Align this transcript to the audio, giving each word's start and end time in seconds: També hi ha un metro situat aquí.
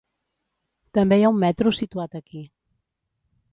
També 0.99 1.19
hi 1.19 1.27
ha 1.27 1.31
un 1.35 1.37
metro 1.45 1.75
situat 1.81 2.19
aquí. 2.23 2.45